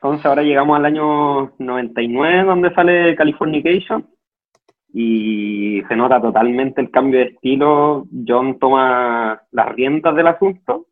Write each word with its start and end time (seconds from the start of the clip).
Entonces 0.00 0.24
ahora 0.26 0.42
llegamos 0.42 0.78
al 0.78 0.84
año 0.84 1.54
99 1.58 2.44
donde 2.44 2.72
sale 2.72 3.16
Californication 3.16 4.08
y 4.94 5.82
se 5.88 5.96
nota 5.96 6.20
totalmente 6.20 6.80
el 6.80 6.92
cambio 6.92 7.18
de 7.18 7.26
estilo. 7.26 8.06
John 8.26 8.60
toma 8.60 9.42
las 9.50 9.68
riendas 9.74 10.14
del 10.14 10.28
asunto 10.28 10.86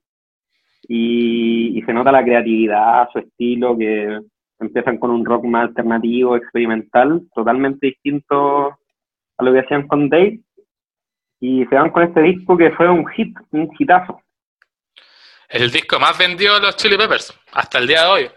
y, 0.89 1.81
se 1.87 1.93
nota 1.93 2.11
la 2.11 2.25
creatividad, 2.25 3.09
su 3.13 3.21
estilo, 3.21 3.79
que 3.79 4.19
empiezan 4.59 4.99
con 4.99 5.13
un 5.13 5.25
rock 5.25 5.45
más 5.45 5.69
alternativo, 5.69 6.35
experimental, 6.35 7.23
totalmente 7.33 7.87
distinto 7.87 8.77
a 9.39 9.45
lo 9.45 9.53
que 9.53 9.61
hacían 9.61 9.87
con 9.87 10.09
Dave. 10.09 10.41
Y 11.39 11.65
se 11.67 11.77
van 11.77 11.91
con 11.91 12.03
este 12.03 12.23
disco 12.23 12.57
que 12.57 12.73
fue 12.73 12.91
un 12.91 13.07
hit, 13.07 13.37
un 13.53 13.71
hitazo. 13.79 14.21
El 15.49 15.71
disco 15.71 16.01
más 16.01 16.19
vendido 16.19 16.55
de 16.55 16.61
los 16.63 16.77
Chili 16.77 16.97
Peppers, 16.97 17.39
hasta 17.53 17.79
el 17.79 17.87
día 17.87 18.03
de 18.03 18.09
hoy. 18.09 18.31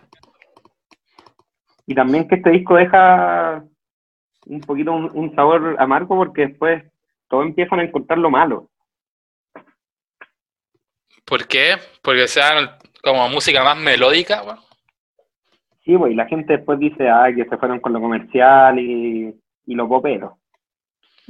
Y 1.90 1.96
también 1.96 2.28
que 2.28 2.36
este 2.36 2.52
disco 2.52 2.76
deja 2.76 3.64
un 4.46 4.62
poquito 4.62 4.94
un, 4.94 5.36
sabor 5.36 5.76
amargo 5.80 6.16
porque 6.18 6.46
después 6.46 6.84
todos 7.28 7.48
empiezan 7.48 7.80
a 7.80 7.84
encontrar 7.84 8.20
lo 8.20 8.30
malo. 8.30 8.70
¿Por 11.26 11.48
qué? 11.48 11.78
Porque 12.04 12.28
sea 12.28 12.78
como 13.02 13.28
música 13.30 13.64
más 13.64 13.76
melódica, 13.76 14.44
Sí, 15.84 15.98
pues, 15.98 16.12
y 16.12 16.16
la 16.16 16.28
gente 16.28 16.58
después 16.58 16.78
dice, 16.78 17.10
ay, 17.10 17.34
que 17.34 17.46
se 17.46 17.58
fueron 17.58 17.80
con 17.80 17.92
lo 17.94 18.00
comercial 18.00 18.78
y, 18.78 19.36
y 19.66 19.74
lo 19.74 19.90
popero. 19.90 20.38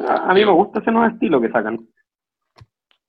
A, 0.06 0.34
mí 0.34 0.44
me 0.44 0.52
gusta 0.52 0.82
ese 0.82 0.92
nuevo 0.92 1.08
estilo 1.08 1.40
que 1.40 1.52
sacan. 1.52 1.88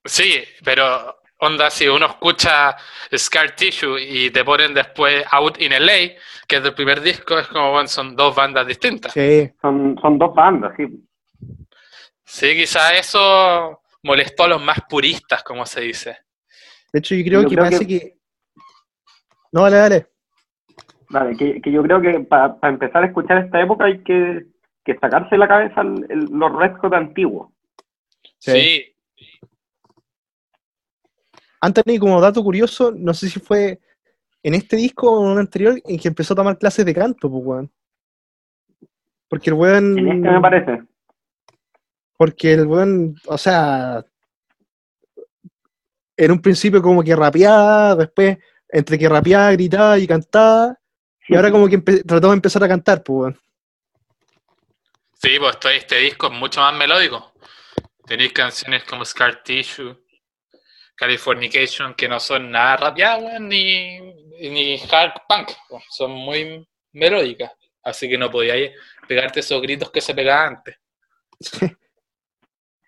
Sí, 0.04 0.34
pero 0.64 1.16
onda, 1.40 1.70
si 1.70 1.88
uno 1.88 2.06
escucha 2.06 2.76
Scar 3.16 3.54
Tissue 3.54 3.98
y 3.98 4.30
te 4.30 4.44
ponen 4.44 4.74
después 4.74 5.24
Out 5.30 5.60
in 5.60 5.72
LA, 5.72 6.14
que 6.46 6.56
es 6.56 6.62
del 6.62 6.74
primer 6.74 7.00
disco, 7.00 7.38
es 7.38 7.48
como, 7.48 7.72
bueno, 7.72 7.88
son 7.88 8.14
dos 8.16 8.34
bandas 8.34 8.66
distintas. 8.66 9.12
Sí, 9.12 9.50
son, 9.60 9.98
son 10.00 10.18
dos 10.18 10.34
bandas, 10.34 10.72
sí. 10.76 10.86
Sí, 12.24 12.54
quizá 12.54 12.94
eso 12.94 13.82
molestó 14.02 14.44
a 14.44 14.48
los 14.48 14.62
más 14.62 14.78
puristas, 14.88 15.42
como 15.42 15.66
se 15.66 15.80
dice. 15.80 16.18
De 16.92 16.98
hecho, 16.98 17.14
yo 17.14 17.24
creo 17.24 17.48
que 17.48 17.56
parece 17.56 17.86
que... 17.86 18.16
No, 19.52 19.62
dale, 19.62 19.76
dale. 19.76 20.06
Vale, 21.08 21.36
que, 21.36 21.60
yo 21.72 21.82
creo 21.82 22.00
que 22.00 22.20
para 22.20 22.56
empezar 22.62 23.02
a 23.02 23.06
escuchar 23.06 23.44
esta 23.44 23.60
época 23.60 23.86
hay 23.86 24.02
que, 24.02 24.46
sacarse 25.00 25.36
la 25.36 25.48
cabeza 25.48 25.82
los 25.84 26.56
restos 26.56 26.92
antiguos. 26.92 27.52
sí, 28.38 28.94
Anthony, 31.60 31.98
como 31.98 32.20
dato 32.20 32.42
curioso, 32.42 32.92
no 32.96 33.12
sé 33.12 33.28
si 33.28 33.38
fue 33.38 33.80
en 34.42 34.54
este 34.54 34.76
disco 34.76 35.10
o 35.10 35.24
en 35.24 35.32
un 35.32 35.38
anterior 35.38 35.80
en 35.84 35.98
que 35.98 36.08
empezó 36.08 36.32
a 36.34 36.36
tomar 36.36 36.58
clases 36.58 36.84
de 36.84 36.94
canto, 36.94 37.30
pues, 37.30 37.44
weón. 37.44 37.72
Porque 39.28 39.50
el 39.50 39.54
weón. 39.54 39.98
En 39.98 40.08
este 40.08 40.30
me 40.30 40.40
parece. 40.40 40.82
Porque 42.16 42.52
el 42.54 42.66
weón, 42.66 43.14
o 43.26 43.38
sea. 43.38 44.04
En 46.16 46.32
un 46.32 46.40
principio 46.42 46.82
como 46.82 47.02
que 47.02 47.16
rapeaba, 47.16 47.94
después 47.94 48.38
entre 48.68 48.98
que 48.98 49.08
rapeaba, 49.08 49.52
gritaba 49.52 49.98
y 49.98 50.06
cantaba. 50.06 50.76
Y 51.28 51.36
ahora 51.36 51.50
como 51.50 51.68
que 51.68 51.78
trató 51.78 52.28
de 52.28 52.34
empezar 52.34 52.64
a 52.64 52.68
cantar, 52.68 53.02
pues, 53.02 53.16
weón. 53.16 53.40
Sí, 55.22 55.38
pues 55.38 55.58
este 55.76 55.98
disco 55.98 56.28
es 56.28 56.32
mucho 56.32 56.60
más 56.60 56.74
melódico. 56.74 57.32
Tenéis 58.06 58.32
canciones 58.32 58.84
como 58.84 59.04
Scar 59.04 59.42
Tissue, 59.42 59.96
Californication, 61.00 61.94
que 61.94 62.06
no 62.06 62.20
son 62.20 62.50
nada 62.50 62.76
rapeadas, 62.76 63.40
ni, 63.40 63.98
ni 64.38 64.76
hard 64.92 65.12
punk, 65.26 65.48
son 65.88 66.10
muy 66.10 66.68
melódicas. 66.92 67.50
Así 67.82 68.06
que 68.06 68.18
no 68.18 68.30
podía 68.30 68.52
pegarte 69.08 69.40
esos 69.40 69.62
gritos 69.62 69.90
que 69.90 70.02
se 70.02 70.14
pegaban 70.14 70.56
antes. 70.56 70.78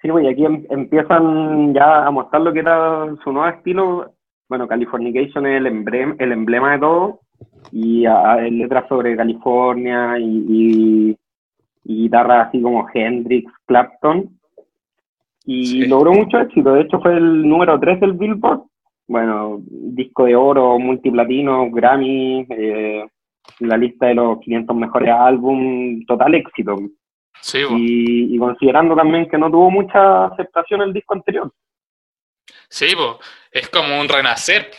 Sí, 0.02 0.08
pues 0.10 0.26
aquí 0.26 0.44
em, 0.44 0.66
empiezan 0.68 1.72
ya 1.72 2.04
a 2.04 2.10
mostrar 2.10 2.42
lo 2.42 2.52
que 2.52 2.58
era 2.58 3.06
su 3.22 3.32
nuevo 3.32 3.48
estilo. 3.48 4.14
Bueno, 4.48 4.66
Californication 4.68 5.46
es 5.46 5.58
el 5.58 5.68
emblema, 5.68 6.16
el 6.18 6.32
emblema 6.32 6.72
de 6.72 6.80
todo, 6.80 7.20
y 7.70 8.04
hay 8.04 8.50
letras 8.50 8.88
sobre 8.88 9.16
California 9.16 10.18
y, 10.18 11.16
y 11.84 12.02
guitarras 12.02 12.48
así 12.48 12.60
como 12.60 12.86
Hendrix, 12.92 13.50
Clapton, 13.64 14.38
y 15.44 15.86
logró 15.86 16.12
mucho 16.12 16.38
éxito. 16.38 16.74
De 16.74 16.82
hecho, 16.82 17.00
fue 17.00 17.16
el 17.16 17.48
número 17.48 17.78
3 17.78 18.00
del 18.00 18.12
Billboard. 18.12 18.62
Bueno, 19.08 19.58
disco 19.66 20.24
de 20.24 20.36
oro, 20.36 20.78
multiplatino, 20.78 21.70
Grammy, 21.70 22.46
eh, 22.48 23.04
la 23.60 23.76
lista 23.76 24.06
de 24.06 24.14
los 24.14 24.38
500 24.40 24.76
mejores 24.76 25.10
álbum, 25.10 26.04
total 26.06 26.34
éxito. 26.34 26.76
Sí, 27.40 27.58
y, 27.68 28.38
considerando 28.38 28.94
también 28.94 29.28
que 29.28 29.36
no 29.36 29.50
tuvo 29.50 29.68
mucha 29.70 30.26
aceptación 30.26 30.82
el 30.82 30.92
disco 30.92 31.14
anterior. 31.14 31.52
Sí, 32.68 32.86
es 33.50 33.68
como 33.68 34.00
un 34.00 34.08
renacer, 34.08 34.70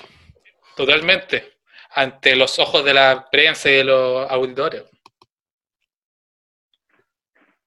totalmente, 0.75 1.43
ante 1.93 2.35
los 2.37 2.57
ojos 2.59 2.85
de 2.85 2.93
la 2.93 3.27
prensa 3.29 3.69
y 3.69 3.73
de 3.73 3.83
los 3.83 4.31
auditores. 4.31 4.89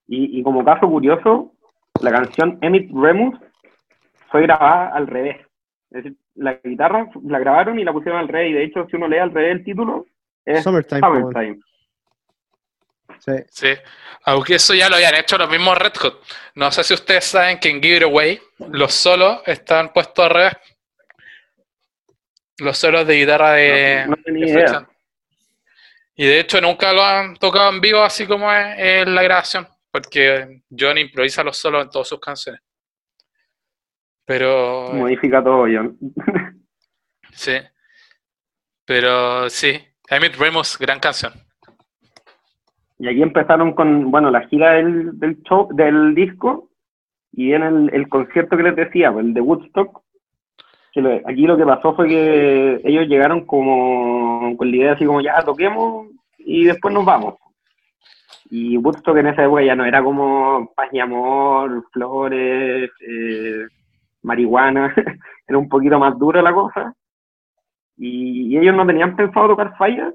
Y, 0.08 0.40
y 0.40 0.42
como 0.42 0.64
caso 0.64 0.88
curioso, 0.88 1.55
la 2.02 2.10
canción 2.10 2.58
Emmett 2.62 2.90
Remus 2.92 3.38
fue 4.30 4.42
grabada 4.42 4.88
al 4.94 5.06
revés. 5.06 5.38
Es 5.90 6.02
decir, 6.02 6.16
la 6.34 6.58
guitarra 6.62 7.08
la 7.24 7.38
grabaron 7.38 7.78
y 7.78 7.84
la 7.84 7.92
pusieron 7.92 8.20
al 8.20 8.28
revés. 8.28 8.50
Y 8.50 8.54
de 8.54 8.64
hecho, 8.64 8.86
si 8.90 8.96
uno 8.96 9.08
lee 9.08 9.18
al 9.18 9.32
revés 9.32 9.52
el 9.52 9.64
título, 9.64 10.06
es 10.44 10.62
Summertime. 10.62 11.58
Sí. 13.18 13.32
sí. 13.48 13.68
Aunque 14.24 14.56
eso 14.56 14.74
ya 14.74 14.88
lo 14.88 14.96
habían 14.96 15.14
hecho 15.14 15.38
los 15.38 15.48
mismos 15.48 15.78
Red 15.78 15.94
Hot. 16.00 16.22
No 16.54 16.70
sé 16.70 16.84
si 16.84 16.94
ustedes 16.94 17.24
saben 17.24 17.58
que 17.58 17.70
en 17.70 17.82
Give 17.82 17.96
It 17.96 18.02
Away 18.02 18.40
los 18.70 18.92
solos 18.92 19.40
están 19.46 19.92
puestos 19.92 20.24
al 20.24 20.30
revés. 20.30 20.52
Los 22.58 22.76
solos 22.78 23.06
de 23.06 23.14
guitarra 23.14 23.52
de. 23.52 24.06
No, 24.08 24.16
tenía 24.16 24.88
Y 26.14 26.26
de 26.26 26.40
hecho 26.40 26.60
nunca 26.60 26.92
lo 26.92 27.02
han 27.02 27.36
tocado 27.36 27.70
en 27.70 27.80
vivo 27.80 28.02
así 28.02 28.26
como 28.26 28.52
es 28.52 28.78
en 28.78 29.14
la 29.14 29.22
grabación 29.22 29.68
porque 29.96 30.62
John 30.78 30.98
improvisa 30.98 31.42
los 31.42 31.56
solos 31.56 31.84
en 31.84 31.90
todas 31.90 32.06
sus 32.08 32.20
canciones. 32.20 32.60
Pero. 34.26 34.90
Modifica 34.92 35.42
todo, 35.42 35.62
John. 35.62 35.96
sí. 37.32 37.52
Pero 38.84 39.48
sí, 39.48 39.80
Emmett 40.10 40.36
Remus, 40.36 40.78
gran 40.78 41.00
canción. 41.00 41.32
Y 42.98 43.08
aquí 43.08 43.22
empezaron 43.22 43.72
con, 43.72 44.10
bueno, 44.10 44.30
la 44.30 44.46
gira 44.48 44.72
del, 44.72 45.18
del 45.18 45.42
show, 45.44 45.68
del 45.72 46.14
disco, 46.14 46.70
y 47.32 47.54
en 47.54 47.62
el, 47.62 47.90
el 47.94 48.08
concierto 48.10 48.54
que 48.54 48.64
les 48.64 48.76
decía, 48.76 49.14
el 49.18 49.32
de 49.32 49.40
Woodstock, 49.40 50.02
aquí 51.26 51.46
lo 51.46 51.56
que 51.56 51.64
pasó 51.64 51.94
fue 51.94 52.06
que 52.06 52.80
ellos 52.84 53.06
llegaron 53.08 53.46
como 53.46 54.56
con 54.58 54.70
la 54.70 54.76
idea 54.76 54.92
así 54.92 55.06
como 55.06 55.22
ya 55.22 55.42
toquemos 55.42 56.08
y 56.38 56.64
después 56.64 56.92
nos 56.92 57.04
vamos. 57.06 57.34
Y 58.50 58.76
Woodstock 58.78 59.16
en 59.16 59.28
esa 59.28 59.44
época 59.44 59.62
ya 59.62 59.74
no 59.74 59.84
era 59.84 60.02
como 60.02 60.72
paz 60.74 60.88
y 60.92 61.00
amor, 61.00 61.84
flores, 61.92 62.90
eh, 63.00 63.66
marihuana, 64.22 64.94
era 65.48 65.58
un 65.58 65.68
poquito 65.68 65.98
más 65.98 66.18
dura 66.18 66.42
la 66.42 66.52
cosa. 66.52 66.94
Y, 67.96 68.56
ellos 68.56 68.74
no 68.74 68.86
tenían 68.86 69.16
pensado 69.16 69.48
tocar 69.48 69.76
Fire. 69.76 70.14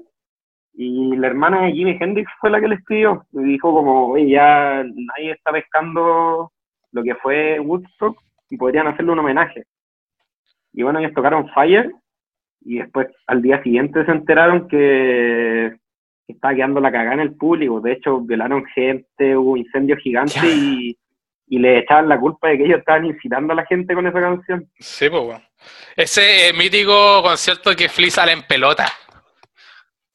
Y 0.74 1.16
la 1.16 1.26
hermana 1.26 1.62
de 1.62 1.72
Jimi 1.72 1.98
Hendrix 2.00 2.30
fue 2.40 2.50
la 2.50 2.60
que 2.60 2.68
le 2.68 2.76
escribió. 2.76 3.26
Y 3.32 3.42
dijo 3.42 3.72
como, 3.72 4.08
oye, 4.08 4.30
ya 4.30 4.82
nadie 4.84 5.32
está 5.32 5.52
pescando 5.52 6.50
lo 6.92 7.02
que 7.02 7.14
fue 7.16 7.60
Woodstock 7.60 8.16
y 8.48 8.56
podrían 8.56 8.86
hacerle 8.86 9.12
un 9.12 9.18
homenaje. 9.18 9.64
Y 10.72 10.82
bueno, 10.82 10.98
ellos 10.98 11.12
tocaron 11.14 11.48
Fire 11.50 11.92
y 12.64 12.78
después 12.78 13.08
al 13.26 13.42
día 13.42 13.62
siguiente 13.62 14.04
se 14.04 14.10
enteraron 14.12 14.68
que 14.68 15.51
estaba 16.26 16.54
quedando 16.54 16.80
la 16.80 16.92
cagada 16.92 17.14
en 17.14 17.20
el 17.20 17.34
público. 17.34 17.80
De 17.80 17.92
hecho, 17.92 18.20
violaron 18.20 18.64
gente, 18.66 19.36
hubo 19.36 19.56
incendios 19.56 19.98
gigantes 20.00 20.42
y, 20.44 20.98
le 21.48 21.80
echaban 21.80 22.08
la 22.08 22.18
culpa 22.18 22.48
de 22.48 22.56
que 22.56 22.64
ellos 22.64 22.78
estaban 22.78 23.04
incitando 23.04 23.52
a 23.52 23.56
la 23.56 23.66
gente 23.66 23.94
con 23.94 24.06
esa 24.06 24.20
canción. 24.20 24.70
Sí, 24.78 25.10
pues 25.10 25.22
bueno. 25.22 25.42
Ese 25.94 26.48
eh, 26.48 26.52
mítico 26.54 27.22
concierto 27.22 27.76
que 27.76 27.90
Flea 27.90 28.10
sale 28.10 28.32
en 28.32 28.42
pelota. 28.42 28.86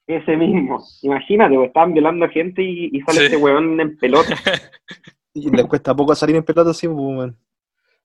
Ese 0.08 0.36
mismo. 0.36 0.84
Imagínate, 1.04 1.56
pues, 1.56 1.68
estaban 1.68 1.94
violando 1.94 2.28
gente 2.30 2.64
y, 2.64 3.00
sale 3.02 3.28
ese 3.28 3.38
weón 3.38 3.80
en 3.80 3.98
pelota. 3.98 4.36
y 5.34 5.52
les 5.52 5.66
cuesta 5.68 5.96
poco 5.96 6.16
salir 6.16 6.38
en 6.38 6.44
pelota 6.44 6.72
así, 6.72 6.88
pues, 6.88 7.34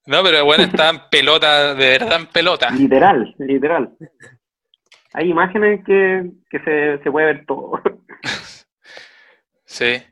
No, 0.07 0.23
pero 0.23 0.45
bueno, 0.45 0.65
está 0.65 0.91
en 0.91 1.01
pelota, 1.11 1.75
de 1.75 1.89
verdad 1.99 2.21
en 2.21 2.27
pelota. 2.27 2.71
Literal, 2.71 3.35
literal 3.39 3.97
hay 5.15 5.31
imágenes 5.31 5.85
que, 5.85 6.31
se, 6.51 6.99
se, 7.03 7.11
puede 7.11 7.27
ver 7.27 7.47
todo. 7.47 7.81
Sí. 9.73 10.03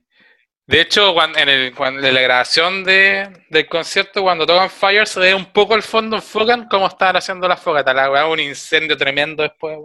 De 0.67 0.81
hecho, 0.81 1.13
cuando, 1.13 1.39
en, 1.39 1.49
el, 1.49 1.75
cuando, 1.75 2.07
en 2.07 2.15
la 2.15 2.21
grabación 2.21 2.83
de, 2.85 3.45
del 3.51 3.67
concierto, 3.69 4.23
cuando 4.23 4.47
tocan 4.47 4.71
Fire, 4.71 5.07
se 5.07 5.21
ve 5.21 5.35
un 5.35 5.47
poco 5.53 5.75
el 5.75 5.83
fondo, 5.83 6.17
enfocan 6.17 6.67
cómo 6.69 6.87
están 6.87 7.17
haciendo 7.17 7.47
las 7.47 7.61
fogatas. 7.61 7.95
La 7.95 8.27
un 8.27 8.41
incendio 8.41 8.97
tremendo 8.97 9.43
después, 9.43 9.77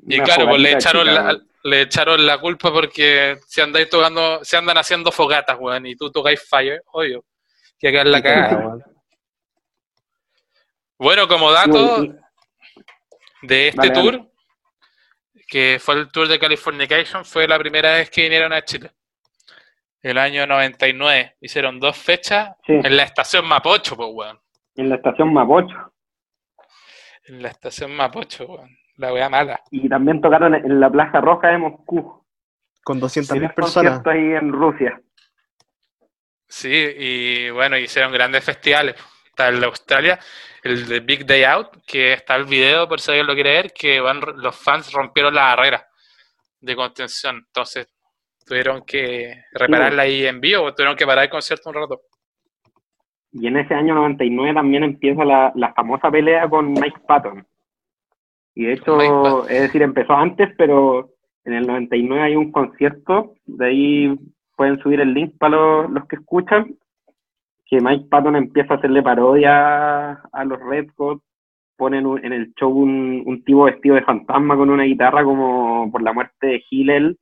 Y 0.00 0.16
Una 0.16 0.24
claro, 0.24 0.48
pues 0.48 0.60
le 0.60 0.72
echaron, 0.72 1.06
chica, 1.08 1.22
la, 1.22 1.40
le 1.62 1.80
echaron 1.82 2.26
la 2.26 2.38
culpa 2.38 2.72
porque 2.72 3.38
se 3.46 3.62
andáis 3.62 3.88
tocando, 3.88 4.44
se 4.44 4.56
andan 4.56 4.76
haciendo 4.76 5.10
fogatas, 5.12 5.56
weón, 5.58 5.86
y 5.86 5.96
tú 5.96 6.10
tocáis 6.10 6.42
Fire, 6.46 6.82
obvio. 6.92 7.24
Que 7.78 7.88
acá 7.88 8.04
la 8.04 8.18
Sí, 8.18 8.22
cagada. 8.24 8.76
Bueno, 10.98 11.26
como 11.28 11.50
dato 11.50 12.04
y- 12.04 12.12
de 13.42 13.68
este 13.68 13.88
Dale, 13.88 13.94
tour, 14.02 14.16
dale. 14.18 14.29
Que 15.50 15.78
fue 15.80 15.96
el 15.96 16.08
tour 16.12 16.28
de 16.28 16.38
Californication, 16.38 17.24
fue 17.24 17.48
la 17.48 17.58
primera 17.58 17.94
vez 17.94 18.08
que 18.08 18.22
vinieron 18.22 18.52
a 18.52 18.62
Chile. 18.64 18.92
El 20.00 20.16
año 20.16 20.46
99. 20.46 21.36
Hicieron 21.40 21.78
dos 21.80 21.96
fechas 21.98 22.56
Sí, 22.64 22.72
en 22.72 22.96
la 22.96 23.02
estación 23.02 23.46
Mapocho, 23.46 23.96
pues, 23.96 24.08
weón. 24.12 24.38
en 24.76 24.88
la 24.88 24.94
estación 24.94 25.32
Mapocho. 25.34 25.92
En 27.24 27.42
la 27.42 27.48
estación 27.48 27.94
Mapocho, 27.94 28.46
weón. 28.46 28.70
La 28.96 29.12
weá 29.12 29.28
mala. 29.28 29.60
Y 29.70 29.88
también 29.88 30.20
tocaron 30.20 30.54
en 30.54 30.78
la 30.80 30.90
Plaza 30.90 31.20
Roja 31.20 31.48
de 31.48 31.58
Moscú. 31.58 32.24
Con 32.84 33.00
200.000 33.00 33.28
Primer 33.30 33.54
personas. 33.54 34.06
ahí 34.06 34.32
en 34.32 34.52
Rusia. 34.52 35.00
Sí, 36.48 36.70
y 36.98 37.50
bueno, 37.50 37.76
hicieron 37.78 38.12
grandes 38.12 38.44
festivales. 38.44 38.94
Está 39.40 39.48
el 39.48 39.60
de 39.60 39.66
Australia, 39.66 40.18
el 40.62 40.86
de 40.86 41.00
Big 41.00 41.24
Day 41.24 41.44
Out, 41.44 41.78
que 41.86 42.12
está 42.12 42.36
el 42.36 42.44
video, 42.44 42.86
por 42.86 43.00
si 43.00 43.10
alguien 43.10 43.26
lo 43.26 43.32
quiere 43.32 43.52
ver, 43.52 43.72
que 43.72 43.98
van, 43.98 44.20
los 44.36 44.54
fans 44.54 44.92
rompieron 44.92 45.34
la 45.34 45.54
barrera 45.56 45.82
de 46.60 46.76
contención. 46.76 47.36
Entonces 47.46 47.88
tuvieron 48.44 48.82
que 48.84 49.44
repararla 49.54 50.02
ahí 50.02 50.26
en 50.26 50.42
vivo, 50.42 50.74
tuvieron 50.74 50.94
que 50.94 51.06
parar 51.06 51.24
el 51.24 51.30
concierto 51.30 51.70
un 51.70 51.76
rato. 51.76 52.00
Y 53.32 53.46
en 53.46 53.56
ese 53.56 53.72
año 53.72 53.94
99 53.94 54.52
también 54.52 54.84
empieza 54.84 55.24
la, 55.24 55.52
la 55.54 55.72
famosa 55.72 56.10
pelea 56.10 56.46
con 56.46 56.74
Mike 56.74 57.00
Patton. 57.08 57.46
Y 58.54 58.66
de 58.66 58.74
hecho, 58.74 59.48
es 59.48 59.62
decir, 59.62 59.80
empezó 59.80 60.12
antes, 60.12 60.50
pero 60.58 61.14
en 61.44 61.54
el 61.54 61.66
99 61.66 62.22
hay 62.22 62.36
un 62.36 62.52
concierto, 62.52 63.36
de 63.46 63.66
ahí 63.66 64.18
pueden 64.54 64.78
subir 64.82 65.00
el 65.00 65.14
link 65.14 65.38
para 65.38 65.56
los, 65.56 65.90
los 65.92 66.06
que 66.08 66.16
escuchan, 66.16 66.76
que 67.70 67.80
Mike 67.80 68.06
Patton 68.10 68.34
empieza 68.34 68.74
a 68.74 68.76
hacerle 68.78 69.00
parodia 69.02 70.10
a 70.12 70.44
los 70.44 70.58
Red 70.60 70.88
Hot, 70.96 71.22
ponen 71.76 72.04
un- 72.04 72.22
en 72.24 72.32
el 72.32 72.52
show 72.54 72.68
un, 72.70 73.22
un 73.24 73.44
tipo 73.44 73.62
vestido 73.64 73.94
de 73.94 74.02
fantasma 74.02 74.56
con 74.56 74.70
una 74.70 74.82
guitarra 74.82 75.22
como 75.24 75.88
por 75.90 76.02
la 76.02 76.12
muerte 76.12 76.46
de 76.48 76.64
Hillel, 76.68 77.16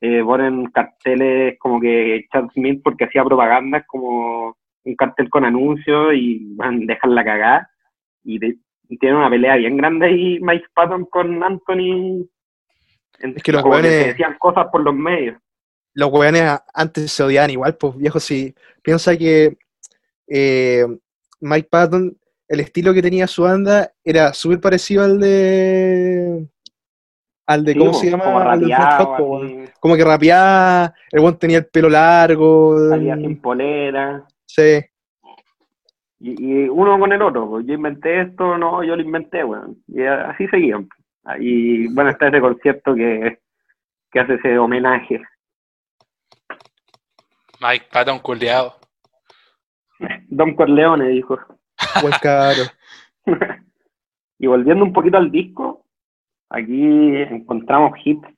eh, 0.00 0.22
ponen 0.24 0.66
carteles 0.66 1.56
como 1.58 1.80
que 1.80 2.26
Chad 2.32 2.48
Smith 2.52 2.80
porque 2.82 3.04
hacía 3.04 3.24
propaganda, 3.24 3.84
como 3.86 4.56
un 4.84 4.94
cartel 4.96 5.30
con 5.30 5.44
anuncios 5.44 6.14
y 6.14 6.54
van, 6.56 6.84
dejan 6.86 7.14
la 7.14 7.24
cagada. 7.24 7.70
Y, 8.24 8.38
de- 8.38 8.56
y 8.88 8.98
tienen 8.98 9.18
una 9.18 9.30
pelea 9.30 9.56
bien 9.56 9.76
grande 9.76 10.06
ahí 10.06 10.38
Mike 10.42 10.66
Patton 10.74 11.04
con 11.06 11.42
Anthony. 11.42 12.26
En- 13.20 13.34
Es 13.36 13.42
que 13.42 13.52
los 13.52 13.62
hueones- 13.64 14.02
se 14.02 14.08
decían 14.08 14.36
cosas 14.38 14.66
por 14.70 14.82
los 14.82 14.94
medios. 14.94 15.36
Los 15.94 16.10
weones 16.12 16.42
antes 16.74 17.10
se 17.10 17.22
odiaban 17.22 17.50
igual, 17.50 17.76
pues 17.80 17.96
viejo, 17.96 18.20
si 18.20 18.54
piensa 18.82 19.16
que 19.16 19.56
eh, 20.28 20.84
Mike 21.40 21.68
Patton, 21.70 22.16
el 22.48 22.60
estilo 22.60 22.94
que 22.94 23.02
tenía 23.02 23.26
su 23.26 23.42
banda 23.42 23.92
era 24.04 24.32
súper 24.32 24.60
parecido 24.60 25.04
al 25.04 25.18
de 25.20 26.46
al 27.48 27.64
de, 27.64 27.72
Sí, 27.74 27.78
¿cómo 27.78 27.92
po, 27.92 27.98
se 27.98 28.10
llama? 28.10 28.24
como 28.24 28.40
rapeado, 28.40 29.06
Hot, 29.16 29.70
Como 29.80 29.96
que 29.96 30.04
rapeaba, 30.04 30.94
el 31.12 31.20
weón 31.20 31.38
tenía 31.38 31.58
el 31.58 31.66
pelo 31.66 31.88
largo. 31.88 32.88
salía 32.88 33.16
sin 33.16 33.40
polera 33.40 34.24
Sí, 34.46 34.80
y, 36.18 36.30
y 36.64 36.68
uno 36.68 36.98
con 36.98 37.12
el 37.12 37.20
otro 37.22 37.48
pues, 37.48 37.66
yo 37.66 37.74
inventé 37.74 38.22
esto, 38.22 38.56
no, 38.58 38.82
yo 38.82 38.96
lo 38.96 39.02
inventé 39.02 39.44
weón. 39.44 39.76
y 39.88 40.02
así 40.02 40.46
seguían 40.48 40.88
y 41.40 41.88
bueno 41.92 42.10
está 42.10 42.28
ese 42.28 42.40
concierto 42.40 42.94
que, 42.94 43.38
que 44.12 44.20
hace 44.20 44.34
ese 44.34 44.58
homenaje 44.58 45.20
Mike 47.60 47.86
Patton 47.90 48.18
culiado. 48.20 48.76
Don 50.36 50.54
Corleone 50.54 51.08
dijo 51.08 51.38
buen 52.02 52.12
caro. 52.20 52.62
y 54.38 54.46
volviendo 54.46 54.84
un 54.84 54.92
poquito 54.92 55.16
al 55.16 55.30
disco, 55.30 55.86
aquí 56.50 56.84
encontramos 56.84 57.92
hits 58.04 58.28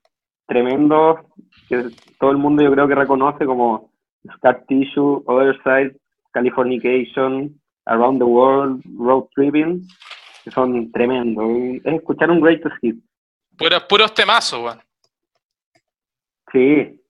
tremendos 0.47 1.19
que 1.69 1.91
todo 2.21 2.31
el 2.31 2.37
mundo 2.37 2.63
yo 2.63 2.71
creo 2.73 2.87
que 2.87 2.95
reconoce 2.95 3.45
como 3.45 3.91
Scar 4.37 4.65
Tissue, 4.69 5.25
Other 5.27 5.61
Side, 5.65 5.97
Californication, 6.33 7.61
Around 7.87 8.19
the 8.19 8.25
World, 8.25 8.83
Road 8.97 9.25
Tripping, 9.35 9.83
que 10.45 10.51
son 10.53 10.93
tremendos. 10.93 11.51
Es 11.85 11.95
escuchar 11.95 12.31
un 12.31 12.41
greatest 12.41 12.77
hit. 12.81 12.97
Puros, 13.57 13.83
puros 13.89 14.15
temazos, 14.15 14.61
weón. 14.61 14.81
Sí, 16.53 17.01